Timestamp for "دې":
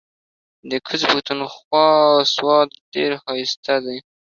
3.85-3.97